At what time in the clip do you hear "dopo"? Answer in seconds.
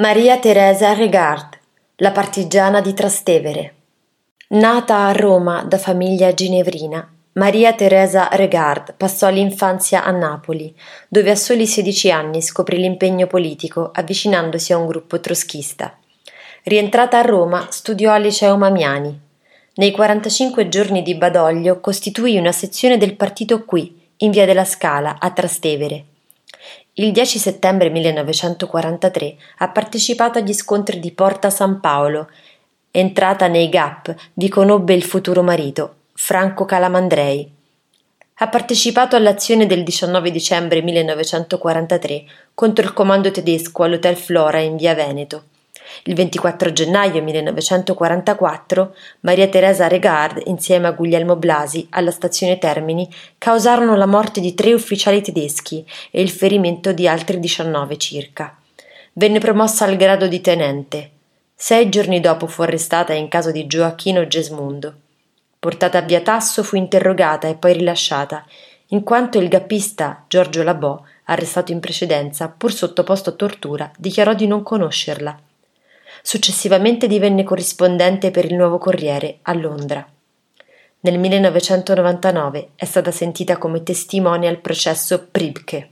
62.20-62.46